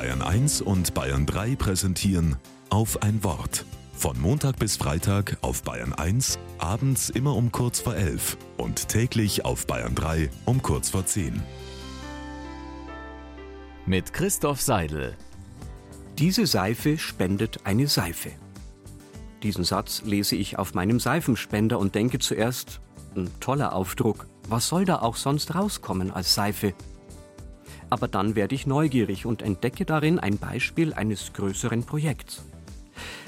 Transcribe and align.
Bayern 0.00 0.22
1 0.22 0.62
und 0.62 0.94
Bayern 0.94 1.26
3 1.26 1.56
präsentieren 1.56 2.36
auf 2.70 3.02
ein 3.02 3.22
Wort. 3.22 3.66
Von 3.92 4.18
Montag 4.18 4.58
bis 4.58 4.78
Freitag 4.78 5.36
auf 5.42 5.62
Bayern 5.62 5.92
1, 5.92 6.38
abends 6.56 7.10
immer 7.10 7.36
um 7.36 7.52
kurz 7.52 7.80
vor 7.80 7.94
11 7.94 8.38
und 8.56 8.88
täglich 8.88 9.44
auf 9.44 9.66
Bayern 9.66 9.94
3 9.94 10.30
um 10.46 10.62
kurz 10.62 10.88
vor 10.88 11.04
10. 11.04 11.42
Mit 13.84 14.14
Christoph 14.14 14.62
Seidel. 14.62 15.18
Diese 16.16 16.46
Seife 16.46 16.96
spendet 16.96 17.60
eine 17.64 17.86
Seife. 17.86 18.30
Diesen 19.42 19.64
Satz 19.64 20.00
lese 20.06 20.34
ich 20.34 20.58
auf 20.58 20.72
meinem 20.72 20.98
Seifenspender 20.98 21.78
und 21.78 21.94
denke 21.94 22.20
zuerst, 22.20 22.80
ein 23.14 23.28
toller 23.40 23.74
Aufdruck, 23.74 24.28
was 24.48 24.66
soll 24.66 24.86
da 24.86 25.00
auch 25.00 25.16
sonst 25.16 25.54
rauskommen 25.54 26.10
als 26.10 26.34
Seife? 26.34 26.72
Aber 27.90 28.08
dann 28.08 28.36
werde 28.36 28.54
ich 28.54 28.66
neugierig 28.66 29.26
und 29.26 29.42
entdecke 29.42 29.84
darin 29.84 30.18
ein 30.18 30.38
Beispiel 30.38 30.94
eines 30.94 31.32
größeren 31.32 31.84
Projekts. 31.84 32.44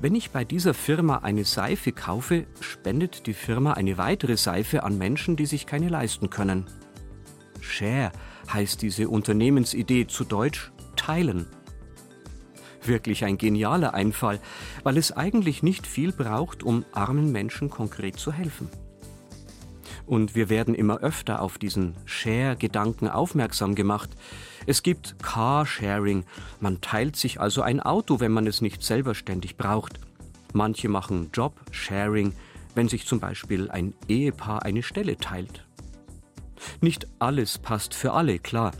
Wenn 0.00 0.14
ich 0.14 0.30
bei 0.30 0.44
dieser 0.44 0.74
Firma 0.74 1.18
eine 1.18 1.44
Seife 1.44 1.92
kaufe, 1.92 2.46
spendet 2.60 3.26
die 3.26 3.34
Firma 3.34 3.72
eine 3.72 3.98
weitere 3.98 4.36
Seife 4.36 4.82
an 4.82 4.98
Menschen, 4.98 5.36
die 5.36 5.46
sich 5.46 5.66
keine 5.66 5.88
leisten 5.88 6.30
können. 6.30 6.66
Share 7.60 8.12
heißt 8.52 8.82
diese 8.82 9.08
Unternehmensidee 9.08 10.06
zu 10.06 10.24
Deutsch 10.24 10.72
teilen. 10.96 11.46
Wirklich 12.82 13.24
ein 13.24 13.38
genialer 13.38 13.94
Einfall, 13.94 14.40
weil 14.82 14.98
es 14.98 15.12
eigentlich 15.12 15.62
nicht 15.62 15.86
viel 15.86 16.12
braucht, 16.12 16.62
um 16.62 16.84
armen 16.92 17.32
Menschen 17.32 17.70
konkret 17.70 18.16
zu 18.18 18.32
helfen. 18.32 18.68
Und 20.06 20.34
wir 20.34 20.50
werden 20.50 20.74
immer 20.74 20.98
öfter 20.98 21.40
auf 21.40 21.58
diesen 21.58 21.94
Share-Gedanken 22.04 23.08
aufmerksam 23.08 23.74
gemacht. 23.74 24.10
Es 24.66 24.82
gibt 24.82 25.16
Carsharing, 25.22 26.24
man 26.60 26.80
teilt 26.80 27.16
sich 27.16 27.40
also 27.40 27.62
ein 27.62 27.80
Auto, 27.80 28.20
wenn 28.20 28.32
man 28.32 28.46
es 28.46 28.60
nicht 28.60 28.82
selber 28.82 29.14
ständig 29.14 29.56
braucht. 29.56 30.00
Manche 30.52 30.88
machen 30.88 31.30
Job-Sharing, 31.32 32.32
wenn 32.74 32.88
sich 32.88 33.06
zum 33.06 33.20
Beispiel 33.20 33.70
ein 33.70 33.94
Ehepaar 34.08 34.62
eine 34.62 34.82
Stelle 34.82 35.16
teilt. 35.16 35.66
Nicht 36.80 37.06
alles 37.18 37.58
passt 37.58 37.94
für 37.94 38.12
alle, 38.12 38.38
klar. 38.38 38.72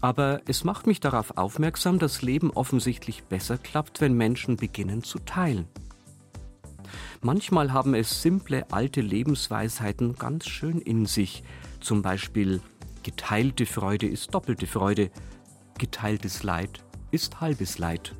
Aber 0.00 0.40
es 0.46 0.64
macht 0.64 0.86
mich 0.86 1.00
darauf 1.00 1.36
aufmerksam, 1.36 1.98
dass 1.98 2.22
Leben 2.22 2.50
offensichtlich 2.50 3.24
besser 3.24 3.58
klappt, 3.58 4.00
wenn 4.00 4.14
Menschen 4.14 4.56
beginnen 4.56 5.02
zu 5.02 5.18
teilen. 5.18 5.68
Manchmal 7.22 7.74
haben 7.74 7.94
es 7.94 8.22
simple 8.22 8.70
alte 8.72 9.02
Lebensweisheiten 9.02 10.14
ganz 10.14 10.48
schön 10.48 10.78
in 10.78 11.04
sich. 11.04 11.42
Zum 11.80 12.00
Beispiel 12.00 12.62
geteilte 13.02 13.66
Freude 13.66 14.06
ist 14.06 14.34
doppelte 14.34 14.66
Freude, 14.66 15.10
geteiltes 15.78 16.42
Leid 16.42 16.82
ist 17.10 17.42
halbes 17.42 17.78
Leid. 17.78 18.14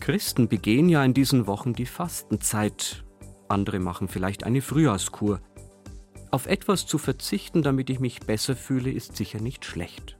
Christen 0.00 0.48
begehen 0.48 0.88
ja 0.88 1.04
in 1.04 1.14
diesen 1.14 1.46
Wochen 1.46 1.72
die 1.72 1.86
Fastenzeit. 1.86 3.04
Andere 3.48 3.78
machen 3.78 4.08
vielleicht 4.08 4.42
eine 4.42 4.62
Frühjahrskur. 4.62 5.40
Auf 6.32 6.46
etwas 6.46 6.86
zu 6.86 6.98
verzichten, 6.98 7.62
damit 7.62 7.90
ich 7.90 8.00
mich 8.00 8.20
besser 8.20 8.56
fühle, 8.56 8.90
ist 8.90 9.16
sicher 9.16 9.40
nicht 9.40 9.64
schlecht. 9.64 10.16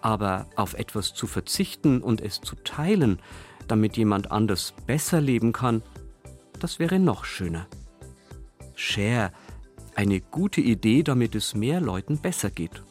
Aber 0.00 0.46
auf 0.54 0.74
etwas 0.74 1.14
zu 1.14 1.26
verzichten 1.26 2.00
und 2.00 2.20
es 2.20 2.40
zu 2.40 2.54
teilen, 2.56 3.18
damit 3.66 3.96
jemand 3.96 4.30
anders 4.30 4.74
besser 4.86 5.20
leben 5.20 5.52
kann, 5.52 5.82
das 6.62 6.78
wäre 6.78 6.98
noch 6.98 7.24
schöner. 7.24 7.66
Share, 8.74 9.32
eine 9.94 10.20
gute 10.20 10.60
Idee, 10.60 11.02
damit 11.02 11.34
es 11.34 11.54
mehr 11.54 11.80
Leuten 11.80 12.18
besser 12.18 12.50
geht. 12.50 12.82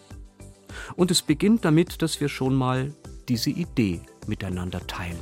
Und 0.95 1.11
es 1.11 1.21
beginnt 1.21 1.65
damit, 1.65 2.01
dass 2.01 2.19
wir 2.21 2.29
schon 2.29 2.55
mal 2.55 2.93
diese 3.27 3.49
Idee 3.49 4.01
miteinander 4.27 4.85
teilen. 4.87 5.19